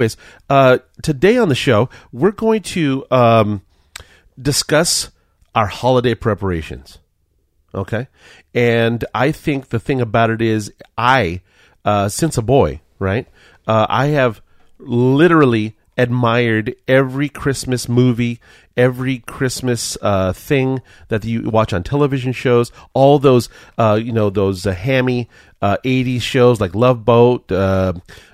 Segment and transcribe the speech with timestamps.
[0.00, 0.16] anyways,
[0.48, 3.62] uh, today on the show, we're going to um,
[4.40, 5.10] discuss
[5.56, 6.98] our holiday preparations.
[7.74, 8.06] Okay.
[8.54, 11.42] And I think the thing about it is, I,
[11.84, 13.26] uh, since a boy, right,
[13.66, 14.40] uh, I have
[14.78, 18.40] literally admired every Christmas movie,
[18.76, 24.30] every Christmas uh, thing that you watch on television shows, all those, uh, you know,
[24.30, 25.28] those uh, hammy
[25.60, 27.92] uh, 80s shows like Love Boat, uh,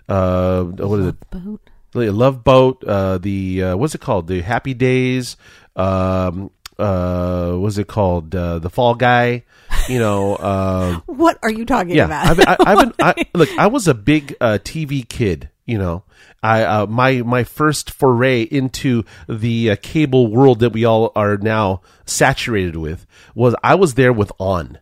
[0.08, 1.30] uh, what is it?
[1.30, 1.60] Boat.
[1.94, 4.26] Love Boat, uh, the uh, what's it called?
[4.26, 5.36] The Happy Days.
[5.76, 8.34] Um, uh, what's it called?
[8.34, 9.44] Uh, the Fall Guy.
[9.88, 10.34] You know.
[10.36, 12.26] Uh, What are you talking yeah, about?
[12.26, 12.92] I've, I, I've been.
[13.00, 15.50] I, look, I was a big uh, TV kid.
[15.66, 16.04] You know,
[16.42, 21.38] I uh, my my first foray into the uh, cable world that we all are
[21.38, 24.78] now saturated with was I was there with On.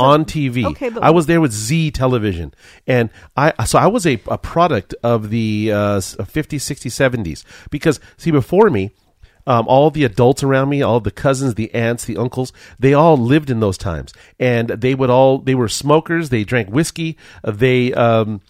[0.00, 0.64] on TV.
[0.66, 2.52] okay, but- I was there with Z Television,
[2.88, 7.44] and I so I was a, a product of the uh, 50s, 60s, 70s.
[7.70, 8.90] Because see, before me,
[9.46, 13.16] um, all the adults around me, all the cousins, the aunts, the uncles, they all
[13.16, 16.30] lived in those times, and they would all they were smokers.
[16.30, 17.16] They drank whiskey.
[17.44, 18.40] They um,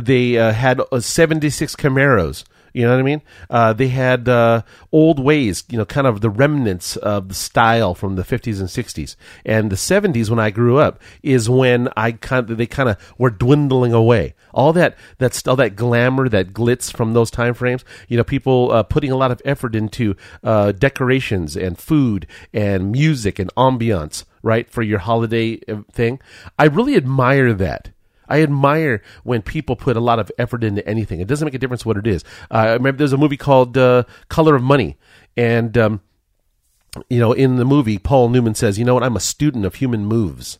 [0.00, 2.44] they uh, had uh, 76 Camaros.
[2.76, 3.22] You know what I mean?
[3.48, 4.60] Uh, they had uh,
[4.92, 8.68] old ways, you know, kind of the remnants of the style from the 50s and
[8.68, 9.16] 60s.
[9.46, 13.14] And the 70s, when I grew up, is when I kind of, they kind of
[13.16, 14.34] were dwindling away.
[14.52, 17.82] All that, that's all that glamour, that glitz from those time frames.
[18.08, 22.92] You know, people uh, putting a lot of effort into uh, decorations and food and
[22.92, 26.20] music and ambiance, right, for your holiday uh, thing.
[26.58, 27.88] I really admire that.
[28.28, 31.20] I admire when people put a lot of effort into anything.
[31.20, 32.24] It doesn't make a difference what it is.
[32.50, 34.96] Uh, I remember there's a movie called uh, Color of Money,
[35.36, 36.00] and um,
[37.08, 39.02] you know, in the movie, Paul Newman says, "You know what?
[39.02, 40.58] I'm a student of human moves."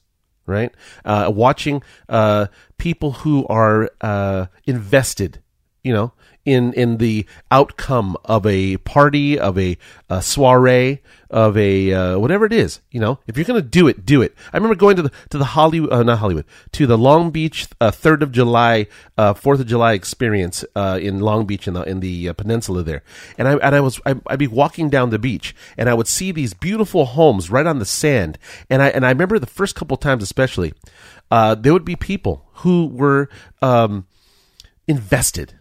[0.49, 0.73] Right?
[1.05, 2.47] Uh, watching uh,
[2.79, 5.43] people who are uh, invested,
[5.87, 6.13] you know,
[6.45, 9.79] in in the outcome of a party, of a,
[10.11, 12.81] a soiree, of a uh, whatever it is.
[12.91, 14.35] You know, if you're going to do it, do it.
[14.53, 17.69] I remember going to the to the Hollywood, uh, not Hollywood, to the Long Beach
[17.81, 21.83] uh, Third of July, uh, Fourth of July experience uh, in Long Beach in the
[21.83, 23.05] in the uh, peninsula there,
[23.39, 26.09] and I and I was I, I'd be walking down the beach, and I would
[26.09, 29.77] see these beautiful homes right on the sand, and I and I remember the first
[29.77, 30.75] couple times especially,
[31.31, 33.29] uh, there would be people who were
[33.63, 34.07] um,
[34.89, 35.55] invested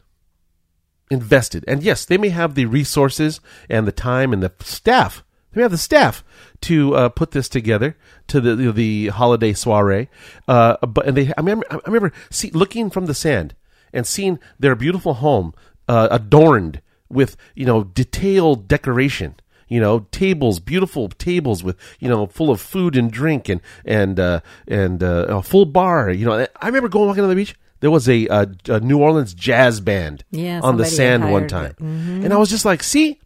[1.10, 1.64] invested.
[1.68, 3.40] And yes, they may have the resources
[3.70, 5.24] and the time and the staff.
[5.52, 6.24] They may have the staff
[6.62, 10.10] to uh, put this together to the the, the holiday soiree.
[10.48, 13.56] Uh, but and they, I remember, I remember see, looking from the sand
[13.94, 15.54] and seeing their beautiful home
[15.88, 19.36] uh, adorned with you know detailed decoration.
[19.68, 24.20] You know, tables, beautiful tables with you know full of food and drink and and
[24.20, 26.12] uh, and uh, a full bar.
[26.12, 27.56] You know, I remember going walking on the beach.
[27.82, 31.74] There was a, a, a New Orleans jazz band Yeah, on the sand one time.
[31.74, 32.24] Mm-hmm.
[32.24, 33.20] and I was just like, "See,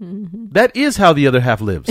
[0.00, 1.90] that is how the other half lives."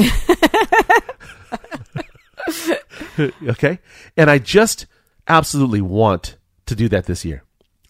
[3.48, 3.80] okay,
[4.16, 4.86] and I just
[5.28, 7.44] absolutely want to do that this year.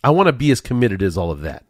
[0.03, 1.65] I want to be as committed as all of that,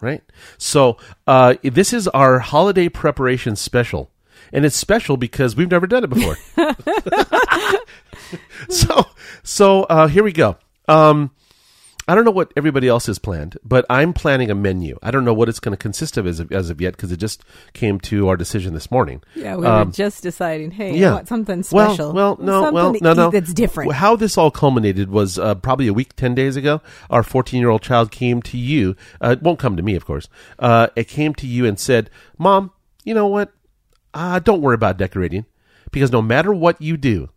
[0.00, 0.22] right?
[0.58, 4.10] So uh, this is our holiday preparation special,
[4.52, 6.36] and it's special because we've never done it before.
[8.68, 9.06] so
[9.42, 10.56] so uh, here we go.
[10.88, 11.32] Um,
[12.08, 14.96] I don't know what everybody else has planned, but I'm planning a menu.
[15.02, 17.10] I don't know what it's going to consist of as of, as of yet because
[17.10, 19.22] it just came to our decision this morning.
[19.34, 20.70] yeah, we Um, were just deciding.
[20.70, 21.10] Hey, yeah.
[21.10, 22.12] I want something special.
[22.12, 23.30] well, no, something well, no, no.
[23.30, 23.92] That's different.
[23.92, 26.80] How this all culminated was uh, probably a week, ten days ago.
[27.10, 28.94] Our fourteen-year-old child came to you.
[29.20, 30.28] Uh, it won't come to me, of course.
[30.60, 32.70] Uh, it came to you and said, "Mom,
[33.04, 33.52] you know what?
[34.14, 35.44] Uh, don't worry about decorating
[35.90, 37.30] because no matter what you do."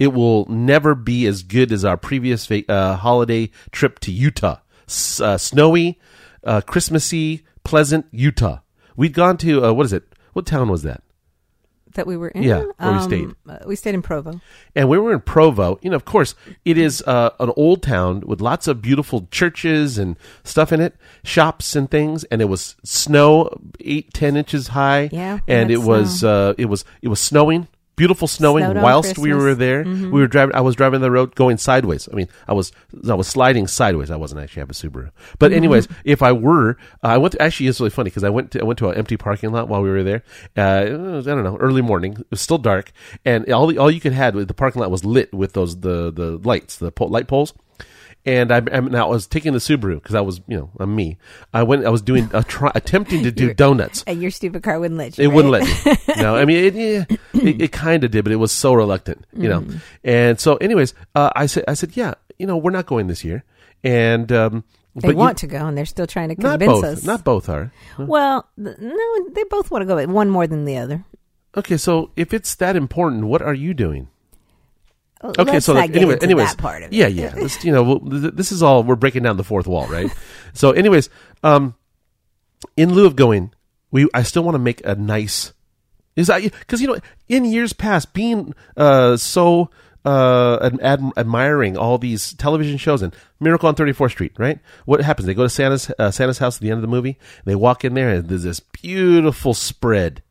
[0.00, 4.56] It will never be as good as our previous uh, holiday trip to Utah.
[4.88, 6.00] S- uh, snowy,
[6.42, 8.58] uh, Christmassy, pleasant Utah.
[8.96, 10.02] We'd gone to uh, what is it?
[10.32, 11.02] What town was that?
[11.94, 12.44] that we were in.
[12.44, 13.30] Yeah, where we stayed.
[13.48, 14.40] uh, we stayed in Provo.
[14.76, 15.76] and we were in Provo.
[15.82, 19.98] You know, of course, it is uh, an old town with lots of beautiful churches
[19.98, 20.94] and stuff in it,
[21.24, 22.22] shops and things.
[22.24, 23.50] And it was snow,
[23.80, 25.08] eight, ten inches high.
[25.12, 27.66] Yeah, and it was uh, it was it was snowing.
[28.00, 29.84] Beautiful snowing Snowed whilst we were there.
[29.84, 30.10] Mm-hmm.
[30.10, 30.54] We were driving.
[30.54, 32.08] I was driving the road going sideways.
[32.10, 32.72] I mean, I was
[33.08, 34.10] I was sliding sideways.
[34.10, 35.10] I wasn't actually have a Subaru.
[35.38, 35.56] But Mm-hmm.
[35.58, 37.32] anyways, if I were, uh, I went.
[37.32, 39.50] To, actually, it's really funny because I went to I went to an empty parking
[39.52, 40.22] lot while we were there.
[40.56, 40.80] Uh,
[41.20, 42.12] I don't know, early morning.
[42.18, 42.92] It was still dark,
[43.24, 46.10] and all the, all you could had the parking lot was lit with those the
[46.10, 47.52] the lights, the po- light poles.
[48.26, 50.94] And I, I, now I was taking the Subaru because I was, you know, I'm
[50.94, 51.16] me.
[51.54, 51.86] I went.
[51.86, 54.04] I was doing, a try, attempting to do You're- donuts.
[54.06, 55.24] And your stupid car wouldn't let you.
[55.24, 55.34] It right?
[55.34, 56.14] wouldn't let me.
[56.22, 59.24] No, I mean, it, yeah, it, it kind of did, but it was so reluctant,
[59.34, 59.64] you know.
[60.04, 63.24] And so, anyways, uh, I said, I said, yeah, you know, we're not going this
[63.24, 63.42] year,
[63.82, 64.64] and um,
[64.96, 66.84] They But you- want to go, and they're still trying to Not convince both.
[66.84, 67.04] us.
[67.04, 67.72] Not both are.
[67.98, 71.04] well, th- no, they both want to go, but one more than the other.
[71.56, 74.08] Okay, so if it's that important, what are you doing?
[75.22, 76.94] Okay, Let's so like, anyway, anyways, part of it.
[76.94, 77.30] yeah, yeah.
[77.30, 80.10] This, you know, this is all we're breaking down the fourth wall, right?
[80.54, 81.10] so, anyways,
[81.42, 81.74] um,
[82.76, 83.52] in lieu of going,
[83.90, 85.52] we I still want to make a nice
[86.16, 89.70] is that because you know in years past being uh so
[90.04, 94.58] uh ad- admiring all these television shows and Miracle on 34th Street, right?
[94.84, 95.26] What happens?
[95.26, 97.18] They go to Santa's uh, Santa's house at the end of the movie.
[97.44, 100.22] They walk in there and there's this beautiful spread,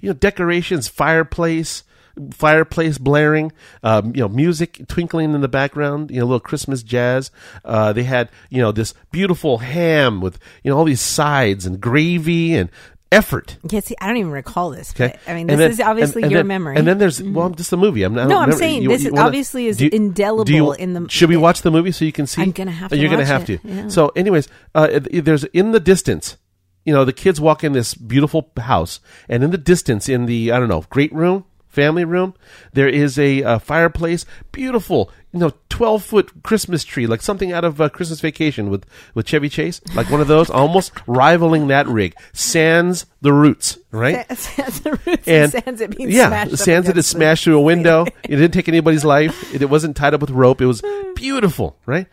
[0.00, 1.84] you know, decorations, fireplace,
[2.32, 3.52] fireplace blaring,
[3.82, 7.30] um, you know, music twinkling in the background, you know, a little Christmas jazz.
[7.64, 11.80] Uh, they had, you know, this beautiful ham with, you know, all these sides and
[11.80, 12.70] gravy and
[13.12, 13.56] effort.
[13.70, 14.90] Yeah, see, I don't even recall this.
[14.90, 15.16] Okay.
[15.24, 16.76] But, I mean, this then- is obviously and- and your then- memory.
[16.76, 18.02] And then there's well, just the movie.
[18.02, 18.28] I'm not.
[18.28, 21.06] No, I'm saying you- this you is wanna- obviously is you- indelible you- in the-
[21.08, 22.42] Should we watch the movie so you can see?
[22.42, 23.68] I'm gonna have to You're gonna have it, to.
[23.68, 23.88] yeah.
[23.88, 26.36] So, anyways, uh, there's in the distance.
[26.84, 30.52] You know, the kids walk in this beautiful house, and in the distance, in the
[30.52, 31.44] I don't know, great room,
[31.76, 32.34] family room,
[32.72, 37.64] there is a uh, fireplace, beautiful, you know, twelve foot Christmas tree, like something out
[37.64, 38.84] of uh, Christmas Vacation with
[39.14, 42.14] with Chevy Chase, like one of those, almost rivaling that rig.
[42.32, 44.26] Sands the roots, right?
[44.36, 47.62] Sands the roots and and sans it being yeah, up it is smashed through a
[47.62, 48.06] window.
[48.24, 49.54] it didn't take anybody's life.
[49.54, 50.60] It, it wasn't tied up with rope.
[50.60, 50.82] It was
[51.14, 52.06] beautiful, right?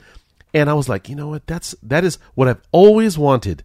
[0.53, 1.47] And I was like, you know what?
[1.47, 3.63] That's that is what I've always wanted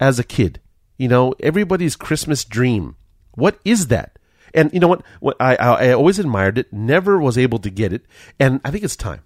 [0.00, 0.60] as a kid.
[0.96, 2.96] You know, everybody's Christmas dream.
[3.34, 4.18] What is that?
[4.54, 5.02] And you know what?
[5.20, 6.72] What I, I always admired it.
[6.72, 8.02] Never was able to get it,
[8.38, 9.22] and I think it's time.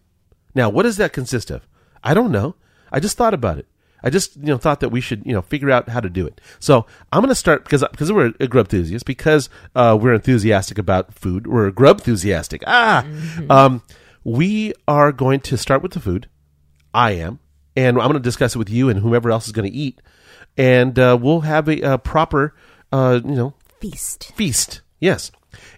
[0.54, 1.66] Now, what does that consist of?
[2.02, 2.54] I don't know.
[2.92, 3.66] I just thought about it.
[4.02, 6.26] I just you know thought that we should you know figure out how to do
[6.26, 6.40] it.
[6.60, 10.78] So I'm going to start because because we're a grub enthusiast because uh, we're enthusiastic
[10.78, 11.46] about food.
[11.46, 12.62] We're grub enthusiastic.
[12.66, 13.04] Ah,
[13.50, 13.82] um,
[14.22, 16.28] we are going to start with the food.
[16.94, 17.40] I am,
[17.74, 20.00] and I'm going to discuss it with you and whomever else is going to eat,
[20.56, 22.54] and uh, we'll have a, uh proper
[22.92, 24.32] uh, you know feast.
[24.36, 24.82] feast.
[25.00, 25.30] Yes.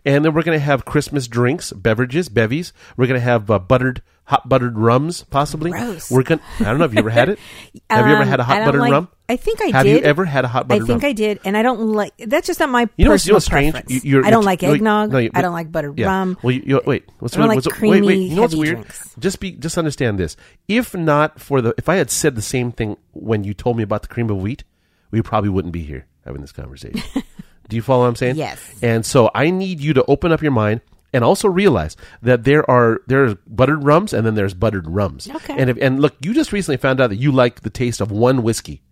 [0.05, 2.73] And then we're going to have Christmas drinks, beverages, bevies.
[2.97, 5.71] We're going to have uh, buttered, hot buttered rums, possibly.
[5.71, 6.11] Gross.
[6.11, 6.41] We're going.
[6.61, 6.85] I don't know.
[6.85, 7.39] if you ever had it?
[7.91, 9.09] have you ever Um, had a hot buttered like- rum?
[9.31, 10.01] I think I have did.
[10.01, 10.85] you ever had a hot buttered?
[10.85, 11.09] I think rum?
[11.11, 12.15] I did, and I don't like.
[12.17, 13.73] That's just not my You know, what's- you know strange?
[13.75, 14.03] preference.
[14.05, 15.13] You- I don't like no, eggnog.
[15.13, 16.07] no, you- I don't like buttered yeah.
[16.07, 16.39] rum.
[16.43, 17.05] Well, you, wait.
[17.19, 17.99] What's I don't what's- like wait, wait.
[18.01, 18.77] creamy, You know what's weird?
[18.77, 19.15] drinks.
[19.19, 20.35] Just be, just understand this.
[20.67, 23.83] If not for the, if I had said the same thing when you told me
[23.83, 24.65] about the cream of wheat,
[25.11, 27.03] we probably wouldn't be here having this conversation.
[27.69, 28.37] Do you follow what I'm saying?
[28.37, 28.61] Yes.
[28.83, 30.81] And so I need you to open up your mind
[31.13, 35.29] and also realize that there are there's buttered rums and then there's buttered rums.
[35.29, 35.55] Okay.
[35.59, 38.11] And if, and look, you just recently found out that you like the taste of
[38.11, 38.83] one whiskey,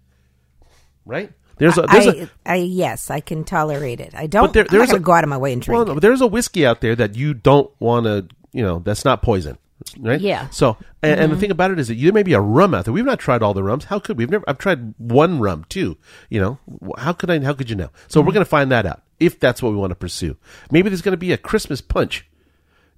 [1.05, 1.32] right?
[1.58, 4.14] There's a there's I, a I yes, I can tolerate it.
[4.14, 4.49] I don't.
[4.49, 5.87] But there- I'm there's not a- go out of my way and drink.
[5.87, 9.05] well, no, there's a whiskey out there that you don't want to, you know, that's
[9.06, 9.56] not poison,
[9.98, 10.20] right?
[10.20, 10.48] Yeah.
[10.50, 12.84] So, and, and the thing about it is that there may be a rum out
[12.84, 12.94] there.
[12.94, 13.84] We've not tried all the rums.
[13.84, 14.22] How could we?
[14.22, 14.44] we've never?
[14.48, 15.96] I've tried one rum too.
[16.30, 16.58] You know,
[16.98, 17.38] how could I?
[17.40, 17.90] How could you know?
[18.08, 20.36] So we're going to find that out if that's what we want to pursue.
[20.70, 22.26] Maybe there's going to be a Christmas punch.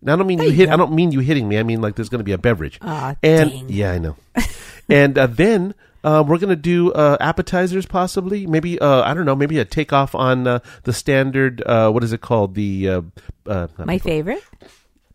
[0.00, 0.66] Now, I don't mean you, you hit.
[0.66, 0.74] go.
[0.74, 1.58] I don't mean you hitting me.
[1.58, 2.78] I mean like there's going to be a beverage.
[2.82, 3.68] Aw, and dang.
[3.68, 4.16] yeah, I know.
[4.88, 5.74] and uh, then
[6.04, 8.46] uh, we're going to do uh, appetizers, possibly.
[8.46, 9.34] Maybe uh, I don't know.
[9.34, 11.62] Maybe a takeoff on uh, the standard.
[11.66, 12.54] Uh, what is it called?
[12.54, 13.02] The uh,
[13.46, 14.42] uh, my favorite.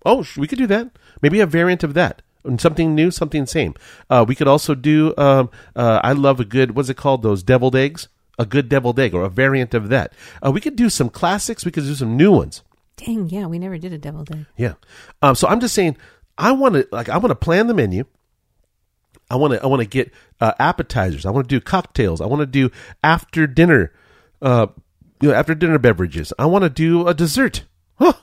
[0.05, 0.89] Oh, sh- we could do that.
[1.23, 2.21] Maybe a variant of that.
[2.43, 3.73] And Something new, something same.
[4.09, 5.13] Uh, we could also do.
[5.17, 6.75] Um, uh, I love a good.
[6.75, 7.23] What's it called?
[7.23, 8.09] Those deviled eggs.
[8.37, 10.11] A good deviled egg, or a variant of that.
[10.45, 11.65] Uh, we could do some classics.
[11.65, 12.63] We could do some new ones.
[12.97, 14.45] Dang, yeah, we never did a deviled egg.
[14.57, 14.73] Yeah.
[15.21, 15.97] Um, so I'm just saying,
[16.37, 18.05] I want to like I want to plan the menu.
[19.29, 20.11] I want to I want to get
[20.41, 21.25] uh, appetizers.
[21.25, 22.19] I want to do cocktails.
[22.21, 22.69] I want to do
[23.03, 23.93] after dinner,
[24.41, 24.67] uh,
[25.21, 26.33] you know, after dinner beverages.
[26.37, 27.63] I want to do a dessert.
[27.99, 28.13] Huh.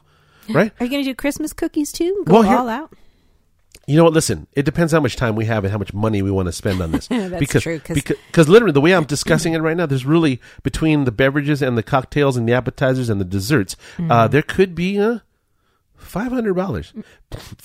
[0.53, 0.73] Right.
[0.81, 2.23] Are you going to do Christmas cookies too?
[2.27, 2.93] Go Well, here- all out.
[3.87, 4.13] You know what?
[4.13, 6.53] Listen, it depends how much time we have and how much money we want to
[6.53, 7.07] spend on this.
[7.09, 10.41] That's because, true, 'cause- because literally the way I'm discussing it right now, there's really
[10.63, 14.33] between the beverages and the cocktails and the appetizers and the desserts, uh, Mm-hmm.
[14.33, 15.19] there could be uh,
[16.11, 16.93] five hundred dollars.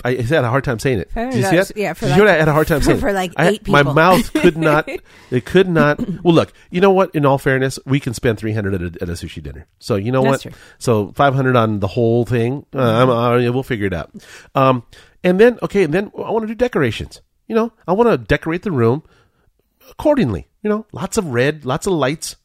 [0.04, 1.14] I, had a hard time saying it.
[1.14, 1.72] Did you see that?
[1.75, 2.36] yeah, for Did you like- that?
[2.36, 3.02] I had a hard time saying it.
[3.02, 4.88] for like I- eight My mouth could not.
[5.32, 6.00] It could not.
[6.24, 6.54] Well, look.
[6.70, 7.14] You know what?
[7.16, 9.66] In all fairness, we can spend three hundred at a, at a sushi dinner.
[9.80, 10.54] So you know That's what?
[10.54, 10.62] true.
[10.78, 12.66] So five hundred on the whole thing.
[12.74, 14.12] Uh, I'm, uh, we'll figure it out.
[14.54, 14.84] Um,
[15.24, 17.22] and then okay, and then I want to do decorations.
[17.48, 19.04] You know, I want to decorate the room
[19.90, 20.48] accordingly.
[20.64, 22.36] You know, lots of red, lots of lights.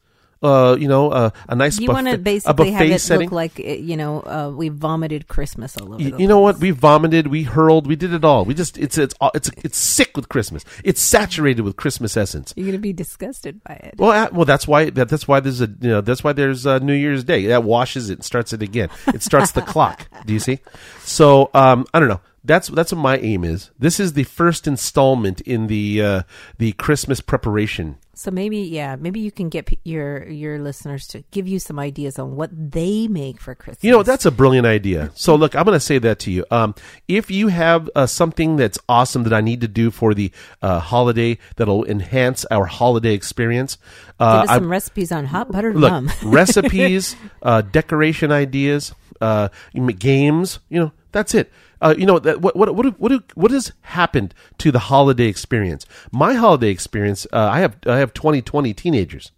[0.41, 3.25] Uh, you know, uh, a nice You buffet, want to basically have it setting.
[3.27, 6.03] look like you know uh, we vomited Christmas all over.
[6.03, 6.57] Y- the you know what?
[6.59, 8.43] We vomited, we hurled, we did it all.
[8.43, 10.65] We just it's it's it's it's sick with Christmas.
[10.83, 12.53] It's saturated with Christmas essence.
[12.55, 13.95] You're going to be disgusted by it.
[13.97, 16.65] Well, uh, well, that's why that, that's why there's a you know that's why there's
[16.65, 18.89] uh New Year's Day that washes it and starts it again.
[19.13, 20.07] It starts the clock.
[20.25, 20.57] Do you see?
[21.03, 22.21] So um, I don't know.
[22.43, 23.71] That's that's what my aim is.
[23.77, 26.21] This is the first installment in the uh,
[26.57, 27.97] the Christmas preparation.
[28.13, 32.19] So maybe, yeah, maybe you can get your your listeners to give you some ideas
[32.19, 33.83] on what they make for Christmas.
[33.83, 35.11] You know, that's a brilliant idea.
[35.15, 36.45] So, look, I'm going to say that to you.
[36.51, 36.75] Um,
[37.07, 40.31] if you have uh, something that's awesome that I need to do for the
[40.61, 43.79] uh, holiday that'll enhance our holiday experience,
[44.19, 46.11] uh, give us I- some recipes on hot buttered look rum.
[46.23, 49.49] recipes, uh, decoration ideas, uh,
[49.97, 50.59] games.
[50.69, 51.51] You know, that's it.
[51.81, 55.85] Uh, you know that what what what what what has happened to the holiday experience?
[56.11, 57.25] My holiday experience.
[57.33, 59.31] Uh, I have I have 2020 teenagers.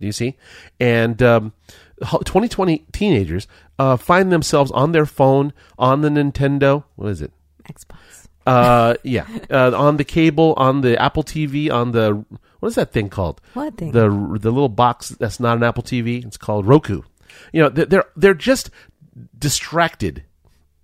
[0.00, 0.36] Do you see?
[0.80, 1.52] And um,
[2.02, 3.46] ho- 2020 teenagers
[3.78, 6.84] uh, find themselves on their phone, on the Nintendo.
[6.96, 7.32] What is it?
[7.64, 8.28] Xbox.
[8.46, 12.24] Uh, yeah, uh, on the cable, on the Apple TV, on the
[12.60, 13.40] what is that thing called?
[13.54, 13.92] What thing?
[13.92, 16.24] The the little box that's not an Apple TV.
[16.24, 17.02] It's called Roku.
[17.52, 18.70] You know, they're, they're just
[19.38, 20.24] distracted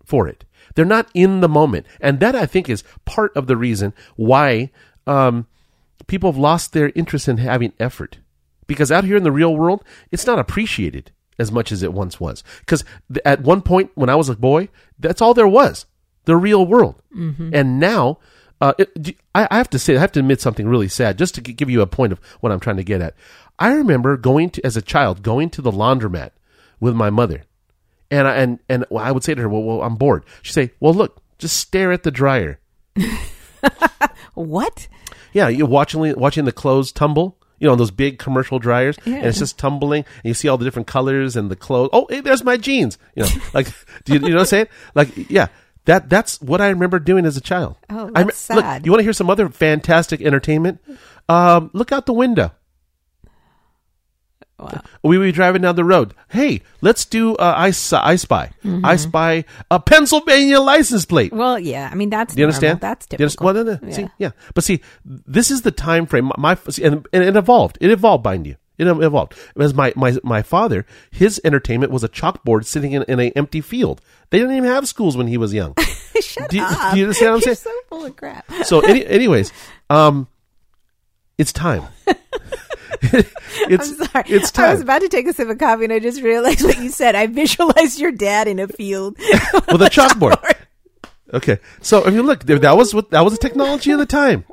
[0.04, 0.44] for it.
[0.78, 4.70] They're not in the moment, and that I think is part of the reason why
[5.08, 5.48] um,
[6.06, 8.18] people have lost their interest in having effort.
[8.68, 9.82] Because out here in the real world,
[10.12, 12.44] it's not appreciated as much as it once was.
[12.60, 14.68] Because th- at one point when I was a boy,
[15.00, 15.84] that's all there was,
[16.26, 17.02] the real world.
[17.52, 18.20] And now,
[18.60, 21.34] uh, it, I, I have to say, I have to admit something really sad, just
[21.34, 23.16] to give you a point of what I'm trying to get at.
[23.58, 26.30] I remember going to, as a child, going to the laundromat
[26.78, 27.42] with my mother,
[28.10, 30.70] and I, and and I would say to her, "Well, well I'm bored." She'd say,
[30.80, 32.58] "Well, look, just stare at the dryer."
[34.34, 34.86] What?
[35.32, 37.36] Yeah, you're watching watching the clothes tumble.
[37.58, 40.58] You know on those big commercial dryers, and it's just tumbling, and you see all
[40.58, 41.90] the different colors and the clothes.
[41.92, 42.98] Oh, hey, there's my jeans.
[43.16, 43.66] You know, like,
[44.04, 44.66] do you, you know what I'm saying?
[44.94, 45.48] Like, yeah,
[45.86, 47.74] that that's what I remember doing as a child.
[47.90, 48.86] Oh, I that's Look, sad.
[48.86, 50.80] you want to hear some other fantastic entertainment?
[51.28, 52.52] Um, look out the window.
[54.58, 54.82] Wow.
[55.04, 56.14] We be driving down the road.
[56.30, 58.50] Hey, let's do uh, I, Spy- I Spy.
[58.64, 58.84] Mm-hmm.
[58.84, 61.32] I Spy a Pennsylvania license plate.
[61.32, 61.88] Well, yeah.
[61.92, 62.80] I mean, that's Do you understand?
[62.80, 63.54] That's Do you understand?
[63.54, 63.64] typical.
[63.64, 63.92] Well, no, no.
[63.92, 64.08] See, Yeah.
[64.18, 64.30] yeah.
[64.54, 66.32] But see, this is the time frame.
[66.36, 67.78] My see, and, and it evolved.
[67.80, 68.56] It evolved, mind you.
[68.78, 69.34] It evolved.
[69.58, 73.60] As my, my my father, his entertainment was a chalkboard sitting in, in an empty
[73.60, 74.00] field.
[74.30, 75.74] They didn't even have schools when he was young.
[76.20, 76.92] Shut Do up.
[76.92, 77.56] do you understand what I'm You're saying?
[77.56, 78.44] so full of crap.
[78.64, 79.52] so, any, anyways,
[79.90, 80.26] um,
[81.38, 81.84] it's time.
[83.02, 84.24] it's I'm sorry.
[84.28, 86.78] it's I was about to take a sip of coffee and I just realized what
[86.78, 87.14] you said.
[87.14, 89.16] I visualized your dad in a field.
[89.18, 90.36] with a chalkboard.
[91.34, 94.44] Okay, so if you look, that was what that was the technology of the time.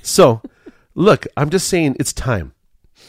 [0.00, 0.40] So,
[0.94, 2.54] look, I'm just saying it's time.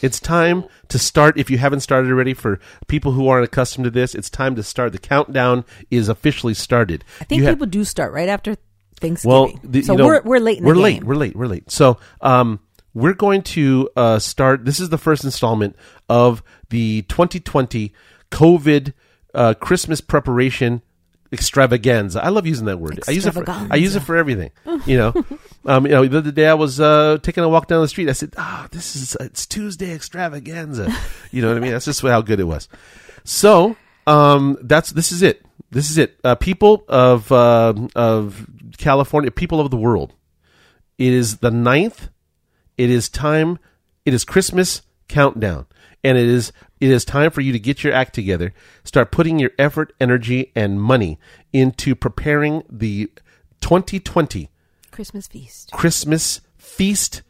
[0.01, 1.37] It's time to start.
[1.37, 4.63] If you haven't started already, for people who aren't accustomed to this, it's time to
[4.63, 4.91] start.
[4.91, 7.05] The countdown is officially started.
[7.21, 8.57] I think You ha- people do start right after
[8.99, 9.31] Thanksgiving.
[9.33, 11.01] well, the- so you know, we're we're late in we're late.
[11.05, 11.33] We're late.
[11.33, 11.71] We're late.
[11.71, 12.59] So, um,
[12.97, 14.65] we're going to uh, start.
[14.65, 15.75] This is the first installment
[16.09, 17.93] of the 2020
[18.31, 18.93] COVID
[19.35, 20.81] uh, Christmas preparation
[21.31, 22.23] extravaganza.
[22.23, 22.99] I love using that word.
[23.07, 23.33] I use it.
[23.33, 24.51] For, I use it for everything.
[24.87, 25.25] You know,
[25.65, 26.07] um, you know.
[26.07, 28.09] The other day I was uh, taking a walk down the street.
[28.09, 30.91] I said, "Ah, this is it's Tuesday extravaganza."
[31.29, 31.71] You know what I mean?
[31.73, 32.69] That's just how good it was.
[33.25, 33.75] So,
[34.07, 35.45] um, that's this is it.
[35.69, 36.17] This is it.
[36.23, 40.15] Uh, people of uh, of California, people of the world.
[40.97, 42.09] It is the ninth.
[42.77, 43.59] It is time.
[44.05, 45.65] It is Christmas countdown,
[46.03, 48.53] and it is it is time for you to get your act together.
[48.83, 51.19] Start putting your effort, energy, and money
[51.51, 53.11] into preparing the
[53.61, 54.49] 2020
[54.91, 55.71] Christmas feast.
[55.71, 57.23] Christmas feast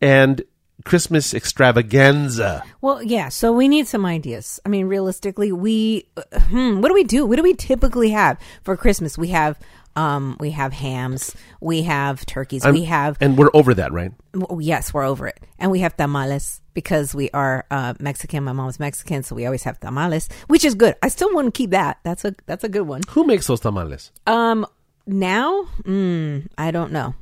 [0.00, 0.42] and
[0.84, 2.62] Christmas extravaganza.
[2.80, 3.30] Well, yeah.
[3.30, 4.60] So we need some ideas.
[4.64, 7.26] I mean, realistically, we uh, hmm, what do we do?
[7.26, 9.16] What do we typically have for Christmas?
[9.16, 9.58] We have
[9.96, 14.12] um, we have hams, we have turkeys, we have and we're over that, right?
[14.32, 18.44] w- yes, we're over it, and we have tamales because we are uh, Mexican.
[18.44, 20.94] My mom's Mexican, so we always have tamales, which is good.
[21.02, 21.98] I still want to keep that.
[22.04, 23.00] That's a that's a good one.
[23.10, 24.12] Who makes those tamales?
[24.26, 24.66] Um,
[25.06, 27.14] now, mm, I don't know.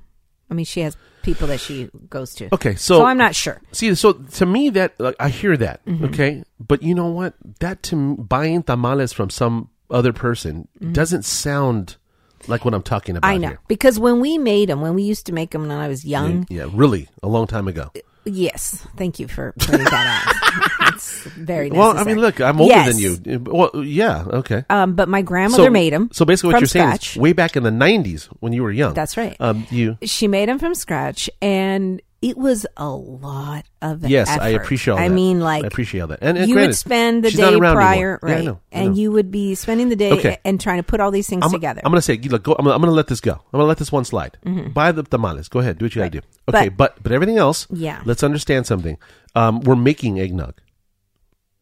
[0.50, 2.52] I mean, she has people that she goes to.
[2.54, 3.60] Okay, so, so I'm not sure.
[3.72, 6.04] See, so to me, that like, I hear that, Mm-hmm.
[6.06, 7.34] okay, but you know what?
[7.60, 11.96] That to m- buying tamales from some other person doesn't sound
[12.48, 13.28] like what I'm talking about.
[13.28, 13.60] I know here.
[13.68, 16.46] because when we made them, when we used to make them when I was young,
[16.50, 17.90] Yeah, really, a long time ago.
[18.26, 20.34] Yes, thank you for pointing that out.
[20.94, 21.94] It's very necessary.
[21.94, 22.88] Well, I mean, look, I'm older Yes.
[22.88, 23.40] than you.
[23.40, 24.64] Well, yeah, okay.
[24.70, 26.08] Um, but my grandmother made them.
[26.12, 28.94] So basically, what you're saying is, way back in the '90s when you were young.
[28.94, 29.36] That's right.
[29.40, 34.48] Um, you She made them from scratch, and it was a lot of yes, I
[34.50, 35.14] appreciate all I that.
[35.14, 36.20] mean, like I appreciate all that.
[36.22, 38.20] And, and you granted, would spend the day prior, anymore.
[38.22, 38.44] Yeah, I right?
[38.44, 38.96] know, I and know.
[39.00, 40.38] you would be spending the day Okay.
[40.44, 41.82] and trying to put all these things I'm, together.
[41.84, 43.32] I'm going to say, look, go, I'm, gonna, I'm going to let this go.
[43.32, 44.38] I'm going to let this one slide.
[44.72, 45.48] Buy the tamales.
[45.48, 46.26] Go ahead, do what you got to do.
[46.48, 46.76] Okay, Mm-hmm.
[46.76, 48.00] But- but, but everything else, Yeah.
[48.06, 48.96] Let's understand something.
[49.34, 50.54] Um, we're making eggnog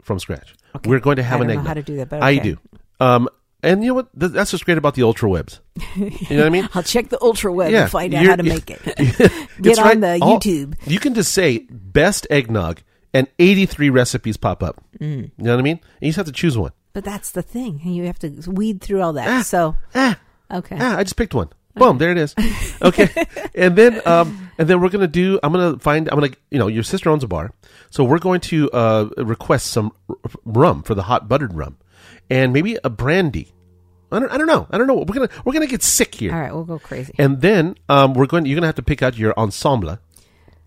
[0.03, 0.55] from scratch.
[0.85, 1.67] We're going to have I don't an know eggnog.
[1.69, 2.59] how to do that, but I do.
[3.01, 3.29] Um,
[3.63, 4.19] And you know what?
[4.19, 5.61] Th- That's what's great about the ultra webs.
[5.97, 6.69] You know what I mean?
[6.75, 8.83] I'll check the ultra web Yeah, and find out how to make it.
[9.63, 10.01] Get on right.
[10.01, 10.75] the All- YouTube.
[10.87, 12.81] You can just say best eggnog,
[13.15, 14.83] and 83 recipes pop up.
[14.99, 15.31] Mm.
[15.37, 15.77] You know what I mean?
[15.77, 16.73] And you just have to choose one.
[16.93, 17.81] But that's the thing.
[17.85, 19.47] You have to weed through all that.
[19.47, 20.19] so Ah,
[20.51, 20.77] okay.
[20.81, 21.49] ah, I just picked one.
[21.75, 22.35] Boom, there it is.
[22.83, 23.09] Okay,
[23.55, 25.41] and then um, and then we're gonna do.
[25.43, 26.07] I'm gonna find.
[26.11, 26.33] I'm gonna.
[26.51, 27.53] You know, your sister owns a bar,
[27.89, 31.79] so we're going to uh, request some r- rum for the hot buttered rum,
[32.31, 33.53] and maybe a brandy.
[34.11, 34.31] I don't.
[34.31, 34.67] I don't know.
[34.71, 34.97] I don't know.
[34.97, 36.35] We're gonna we're gonna get sick here.
[36.35, 37.15] All right, we'll go crazy.
[37.19, 38.45] And then um, we're going.
[38.45, 39.99] You're going to have to pick out your ensemble.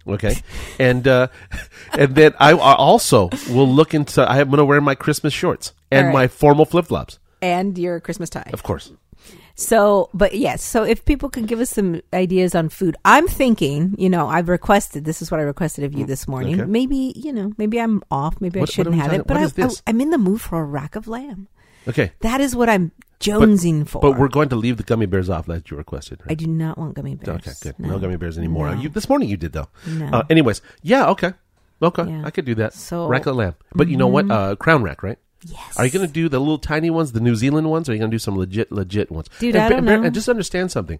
[0.07, 0.35] Okay,
[0.79, 1.27] and uh,
[1.93, 4.24] and then I, I also will look into.
[4.24, 6.13] I am going to wear my Christmas shorts and right.
[6.13, 8.50] my formal flip flops, And your Christmas tie.
[8.51, 8.91] of course.
[9.55, 13.95] So, but yes, so if people can give us some ideas on food, I'm thinking,
[13.97, 16.57] you know, I've requested, this is what I requested of you this morning.
[16.57, 16.69] Mm, okay.
[16.69, 18.41] Maybe, you know, maybe I'm off.
[18.41, 19.27] Maybe What- I shouldn't what are we have it.
[19.27, 21.47] But I, I, am in the mood for a rack of lamb.
[21.88, 24.01] Okay, That is what I'm jonesing for.
[24.01, 26.21] but we're going to leave the gummy bears off that you requested.
[26.27, 27.38] I do not want gummy bears.
[27.38, 27.79] okay, good.
[27.79, 27.97] No.
[28.00, 28.74] gummy bears anymore.
[28.74, 28.81] No.
[28.81, 29.69] You, this morning you did though.
[29.88, 30.07] No.
[30.07, 31.33] Uh, anyways, yeah, okay,
[31.81, 32.24] okay, Yeah.
[32.25, 32.74] I could do that.
[32.74, 33.12] So- mm-hmm.
[33.12, 34.29] rack of lamb, but you know what?
[34.29, 35.19] Uh, crown rack, right?
[35.45, 35.77] Yes.
[35.77, 37.95] Are you going to do the little tiny ones, the New Zealand ones, or are
[37.95, 39.27] you going to do some legit, legit ones?
[39.39, 40.03] Dude, and, I don't bear- know.
[40.05, 40.99] And just understand something: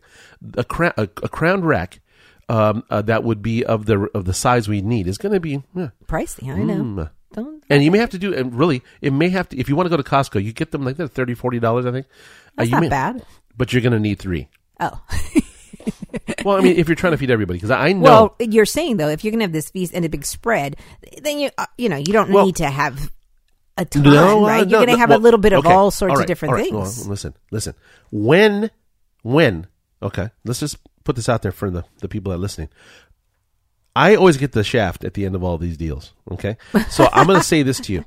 [0.55, 1.99] a, crown, a, a crowned rack
[2.47, 5.39] um, uh, that would be of the of the size we need is going to
[5.39, 5.63] be.
[5.75, 5.89] Yeah.
[6.07, 6.75] Pricey, I know.
[6.75, 7.09] Mm.
[7.33, 7.63] Don't.
[7.69, 9.59] And you may have to do, and really, it may have to.
[9.59, 11.85] If you want to go to Costco, you get them like that, thirty, forty dollars,
[11.85, 12.05] I think.
[12.05, 13.25] Uh, That's you not may- bad.
[13.57, 14.47] but you're going to need three.
[14.79, 15.01] Oh.
[16.43, 18.01] Well, I mean, if you're trying to feed everybody, because I know.
[18.01, 20.75] Well, you're saying though, if you're gonna have this feast and a big spread,
[21.21, 23.11] then you uh, you know you don't Well- need to have
[23.77, 24.67] a ton, No, uh, right?
[24.67, 26.27] no, You're gonna no, have well, a little bit of okay, all sorts right, of
[26.27, 26.70] different all right.
[26.70, 27.00] things.
[27.01, 27.74] Well, listen, listen.
[28.12, 28.72] When,
[29.24, 29.67] when,
[30.01, 32.70] okay, let's just put this out there for the, the people that are listening.
[33.96, 36.13] I always get the shaft at the end of all these deals.
[36.32, 36.58] Okay,
[36.89, 38.05] so I'm going to say this to you.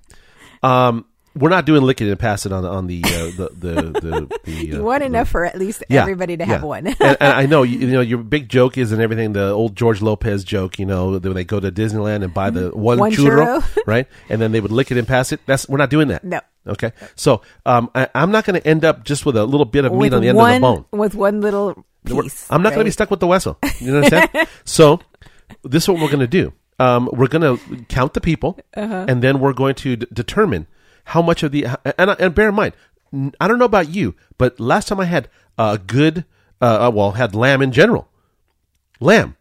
[0.63, 3.83] Um, we're not doing lick it and pass it on on the uh, the the
[4.01, 4.39] the.
[4.45, 6.53] the you uh, want the- enough for at least yeah, everybody to yeah.
[6.55, 6.87] have one.
[6.87, 9.33] and, and I know you, you know your big joke is and everything.
[9.33, 12.71] The old George Lopez joke, you know, when they go to Disneyland and buy the
[12.71, 13.79] one, One churro, churro.
[13.87, 14.07] right?
[14.29, 15.41] And then they would lick it and pass it.
[15.47, 16.25] That's we're not doing that.
[16.25, 16.41] No.
[16.67, 16.93] Okay.
[17.17, 19.93] So um, I, I'm not going to end up just with a little bit of
[19.95, 20.85] meat on the end one, of the bone.
[20.99, 22.47] with one little piece.
[22.51, 23.59] I'm not going to be stuck with the wessel.
[23.81, 24.47] You know what I'm saying?
[24.65, 25.01] so
[25.63, 26.53] this is what we're going to do.
[26.79, 29.07] Um, we're going to count the people, Uh-huh.
[29.09, 30.67] and then we're going to d- determine
[31.09, 31.67] how much of the.
[31.99, 32.75] And, and bear in mind,
[33.41, 36.25] I don't know about you, but last time I had a good,
[36.61, 38.09] uh, uh, well, had lamb in general,
[39.01, 39.37] lamb.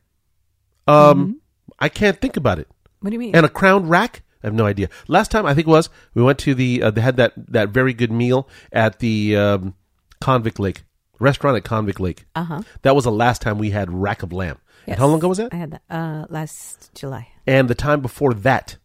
[0.87, 1.31] Um, Mm-hmm.
[1.79, 2.67] I can't think about it.
[3.01, 3.35] What do you mean?
[3.35, 4.23] And a crown rack?
[4.41, 4.89] I have no idea.
[5.07, 7.69] Last time I think it was we went to the uh, they had that that
[7.69, 9.75] very good meal at the um,
[10.21, 10.83] Convict Lake
[11.19, 12.25] restaurant at Convict Lake.
[12.35, 12.61] Uh huh.
[12.81, 14.57] That was the last time we had rack of lamb.
[14.87, 15.53] And how long ago was that?
[15.53, 17.27] I had that uh, last July.
[17.45, 18.77] And the time before that,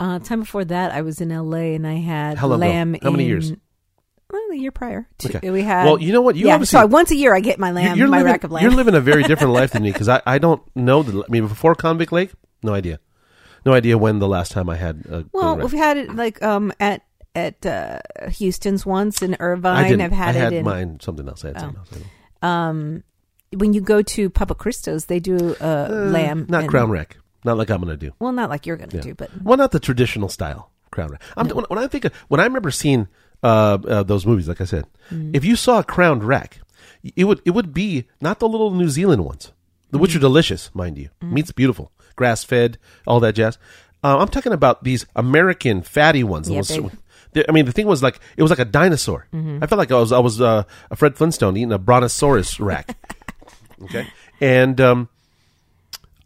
[0.00, 2.68] Uh, time before that, I was in LA and I had How long ago?
[2.70, 2.96] lamb.
[3.02, 3.52] How many in- years?
[4.32, 5.08] Well, the year prior.
[5.18, 5.50] Two- Okay.
[5.50, 5.84] We had.
[5.84, 6.36] Well, you know what?
[6.36, 8.44] You yeah, obviously- so once a year I get my lamb, you're my living, rack
[8.44, 8.62] of lamb.
[8.62, 11.22] you're living a very different life than me because I, I don't know the.
[11.22, 12.30] I mean, before Convict Lake,
[12.62, 12.98] no idea,
[13.66, 15.04] no idea when the last time I had.
[15.10, 17.02] A, well, we've had it like um at
[17.34, 17.98] at uh,
[18.30, 19.76] Houston's once in Irvine.
[19.84, 20.00] I didn't.
[20.00, 21.44] have had I it had in mine something else.
[21.44, 22.04] I had something else.
[22.42, 23.02] um
[23.56, 26.46] when you go to Papa Cristo's, they do uh, lamb.
[26.48, 27.16] Not and- crown rack.
[27.44, 28.12] Not like I'm going to do.
[28.18, 29.02] Well, not like you're going to Yeah.
[29.02, 31.22] do, but well, not the traditional style crown rack.
[31.36, 33.08] I'm, when, when I think of, when I remember seeing
[33.42, 35.34] uh, uh, those movies, like I said, Mm.
[35.34, 36.60] if you saw a crowned rack,
[37.16, 39.52] it would it would be not the little New Zealand ones,
[39.90, 40.16] the which Mm.
[40.16, 41.08] are delicious, mind you.
[41.22, 42.76] Meat's beautiful, grass fed,
[43.06, 43.56] all that jazz.
[44.04, 46.48] Uh, I'm talking about these American fatty ones.
[46.50, 46.70] Yeah, was-.
[46.70, 49.26] I mean, the thing was like it was like a dinosaur.
[49.32, 49.62] Mm-hmm.
[49.62, 52.96] I felt like I was I was uh, a Fred Flintstone eating a brontosaurus rack.
[53.84, 54.06] okay,
[54.40, 55.08] and um,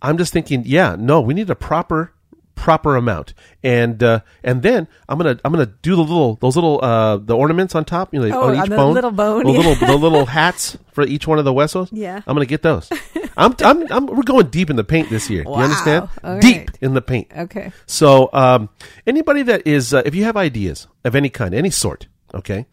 [0.05, 2.13] I'm just thinking, yeah, no, we need a proper
[2.57, 6.83] proper amount, and uh, and then I'm gonna I'm gonna do the little those little
[6.85, 9.45] uh, the ornaments on top, you know, Oh, on each on the bone, little bone,
[9.45, 9.59] the yeah.
[9.59, 11.89] little the little hats for each one of the huesos.
[11.93, 12.21] Yeah.
[12.27, 12.89] I'm gonna get those.
[13.37, 15.43] I'm, I'm I'm we're going deep in the paint this year.
[15.45, 15.59] Wow.
[15.59, 16.09] You understand?
[16.23, 16.79] All Deep right.
[16.81, 17.33] in the paint.
[17.37, 17.73] okay.
[17.87, 18.69] So, um,
[19.07, 22.67] anybody that is, uh, if you have ideas of any kind, any sort, okay,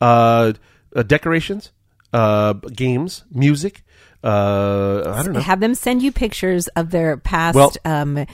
[0.00, 0.54] uh,
[0.96, 1.70] uh, decorations,
[2.12, 3.84] uh, games, music,
[4.24, 5.40] uh, I don't know.
[5.40, 8.26] Have them send you pictures of their past Well, um, S-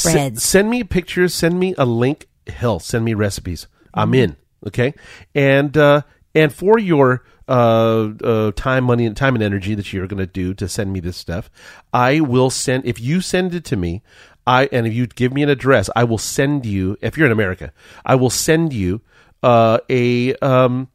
[0.00, 0.42] spreads.
[0.42, 1.34] send me pictures.
[1.34, 2.28] Send me a link.
[2.46, 3.66] Hell, send me recipes.
[3.94, 4.36] I'm in.
[4.66, 4.94] Okay,
[5.34, 6.02] and uh,
[6.34, 10.26] and for your uh, uh, time, money, and time and energy that you're going to
[10.26, 11.50] do to send me this stuff,
[11.92, 12.86] I will send.
[12.86, 14.02] If you send it to me,
[14.46, 16.96] I and if you give me an address, I will send you.
[17.02, 17.72] If you're in America,
[18.06, 19.00] I will send you
[19.42, 20.88] uh, a um,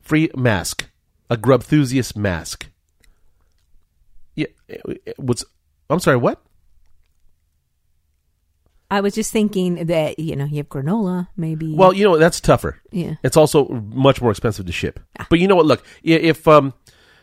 [0.00, 0.88] free mask,
[1.28, 2.68] a Grubthusiast mask.
[4.38, 4.46] Yeah,
[5.16, 5.44] what's?
[5.90, 6.16] I'm sorry.
[6.16, 6.40] What?
[8.90, 11.74] I was just thinking that you know you have granola, maybe.
[11.74, 12.80] Well, you know that's tougher.
[12.90, 13.16] Yeah.
[13.22, 15.00] It's also much more expensive to ship.
[15.28, 15.66] But you know what?
[15.66, 16.72] Look, if um,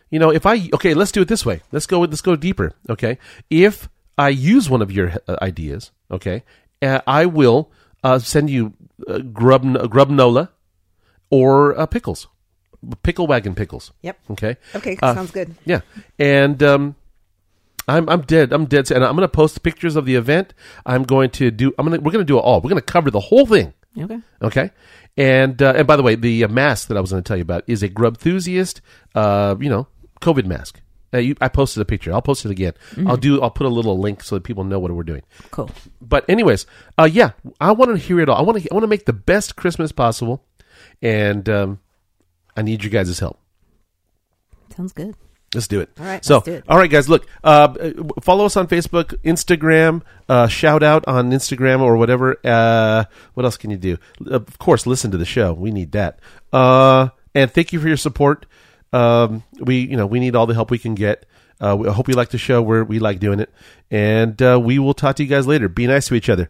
[0.09, 1.61] you know, if I okay, let's do it this way.
[1.71, 2.01] Let's go.
[2.01, 2.73] Let's go deeper.
[2.89, 3.17] Okay,
[3.49, 6.43] if I use one of your uh, ideas, okay,
[6.81, 7.71] uh, I will
[8.03, 8.73] uh, send you
[9.07, 10.49] uh, grub grubnola
[11.31, 12.27] or uh, pickles,
[13.01, 13.91] pickle wagon pickles.
[14.03, 14.19] Yep.
[14.31, 14.57] Okay.
[14.75, 15.55] Okay, sounds good.
[15.65, 15.81] Yeah,
[16.19, 16.95] and um,
[17.87, 18.51] I'm I'm dead.
[18.51, 18.91] I'm dead.
[18.91, 20.53] And I'm going to post pictures of the event.
[20.85, 21.73] I'm going to do.
[21.77, 22.01] I'm gonna.
[22.01, 22.61] We're going to do it all.
[22.61, 23.73] We're going to cover the whole thing.
[23.97, 24.19] Okay.
[24.41, 24.71] Okay,
[25.15, 27.37] and uh, and by the way, the uh, mask that I was going to tell
[27.37, 28.81] you about is a Grub enthusiast.
[29.13, 29.87] Uh, you know,
[30.21, 30.81] COVID mask.
[31.13, 32.11] Uh, you, I posted a picture.
[32.11, 32.73] I'll post it again.
[33.05, 33.41] I'll do.
[33.41, 35.21] I'll put a little link so that people know what we're doing.
[35.51, 35.69] Cool.
[36.01, 36.65] But anyways,
[36.97, 38.37] uh, yeah, I want to hear it all.
[38.37, 38.69] I want to.
[38.69, 40.43] I want to make the best Christmas possible,
[41.01, 41.79] and um,
[42.57, 43.39] I need you guys' help.
[44.75, 45.15] Sounds good.
[45.55, 45.89] Let's do it.
[45.99, 46.63] All right, So, let's do it.
[46.69, 47.09] all right, guys.
[47.09, 47.73] Look, uh,
[48.21, 50.01] follow us on Facebook, Instagram.
[50.29, 52.37] Uh, shout out on Instagram or whatever.
[52.43, 53.97] Uh, what else can you do?
[54.27, 55.53] Of course, listen to the show.
[55.53, 56.19] We need that.
[56.53, 58.45] Uh, and thank you for your support.
[58.93, 61.25] Um, we, you know, we need all the help we can get.
[61.59, 62.61] Uh, we- I hope you like the show.
[62.61, 63.49] Where we like doing it,
[63.89, 65.67] and uh, we will talk to you guys later.
[65.69, 66.49] Be nice to each other.